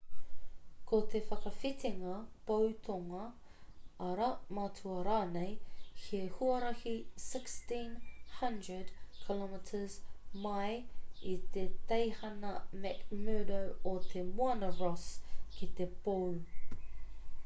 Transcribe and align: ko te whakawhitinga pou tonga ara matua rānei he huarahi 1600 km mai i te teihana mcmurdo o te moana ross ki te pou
ko 0.91 0.99
te 1.15 1.19
whakawhitinga 1.25 2.13
pou 2.47 2.63
tonga 2.87 3.25
ara 4.05 4.29
matua 4.59 4.95
rānei 5.09 5.51
he 6.05 6.21
huarahi 6.39 6.95
1600 7.25 8.79
km 9.21 9.55
mai 10.49 10.73
i 11.35 11.37
te 11.59 11.67
teihana 11.93 12.55
mcmurdo 12.87 13.63
o 13.95 13.97
te 14.11 14.25
moana 14.41 14.75
ross 14.83 15.07
ki 15.55 15.73
te 15.81 15.91
pou 16.09 16.27